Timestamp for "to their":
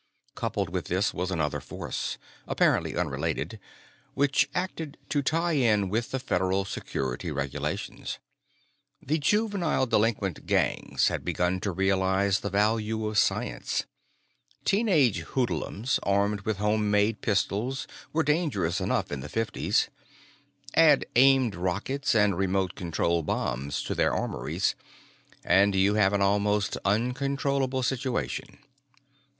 23.83-24.15